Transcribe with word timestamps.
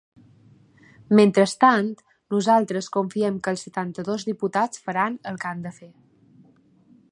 Mentrestant, 1.19 1.91
nosaltres 2.35 2.89
confiem 2.97 3.37
que 3.47 3.55
els 3.55 3.67
setanta-dos 3.67 4.27
diputats 4.33 4.83
faran 4.87 5.21
el 5.33 5.41
que 5.45 5.51
han 5.55 5.65
de 5.67 5.77
fer. 5.81 5.93